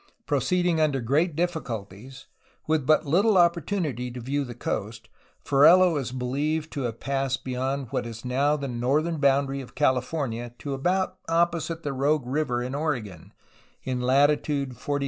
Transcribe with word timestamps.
Proceeding 0.25 0.81
under 0.81 0.99
great 0.99 1.35
difficulties, 1.35 2.25
with 2.65 2.87
but 2.87 3.05
little 3.05 3.35
opportun 3.35 3.85
ity 3.85 4.09
to 4.09 4.19
view 4.19 4.43
the 4.43 4.55
coast, 4.55 5.09
Ferrelo 5.45 5.95
is 5.95 6.11
believed 6.11 6.71
to 6.73 6.81
have 6.89 6.99
passed 6.99 7.43
beyond 7.43 7.91
what 7.91 8.07
is 8.07 8.25
now 8.25 8.55
the 8.57 8.67
northern 8.67 9.17
boundary 9.19 9.61
of 9.61 9.75
California 9.75 10.55
to 10.57 10.73
about 10.73 11.19
opposite 11.29 11.83
the 11.83 11.93
Rogue 11.93 12.25
River 12.25 12.63
in 12.63 12.73
Oregon, 12.73 13.31
in 13.83 14.01
latitude 14.01 14.71
42° 14.71 14.77
30'. 14.77 14.99